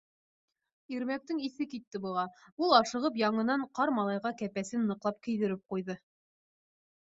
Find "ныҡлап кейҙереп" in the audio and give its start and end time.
4.95-5.65